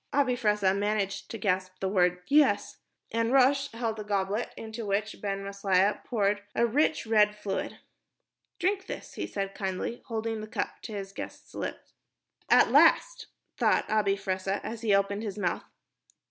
[0.11, 2.77] Abi Fressah managed to gasp the word "Yes,"
[3.11, 7.77] and Rosh held a goblet into which Ben Maslia poured a rich, red fluid.
[8.57, 11.85] "Drink this," he said kindly, holding the cup to his guest's lip.
[12.49, 13.27] "At last,"
[13.57, 15.65] thought Abi Fressah, as he opened his mouth.